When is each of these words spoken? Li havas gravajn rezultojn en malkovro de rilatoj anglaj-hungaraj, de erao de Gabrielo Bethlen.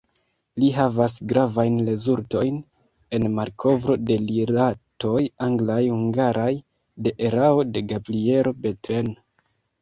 Li 0.61 0.67
havas 0.75 1.17
gravajn 1.31 1.75
rezultojn 1.89 2.57
en 3.17 3.27
malkovro 3.41 3.97
de 4.07 4.17
rilatoj 4.23 5.21
anglaj-hungaraj, 5.49 6.49
de 7.09 7.15
erao 7.29 7.63
de 7.77 7.85
Gabrielo 7.93 8.57
Bethlen. 8.65 9.15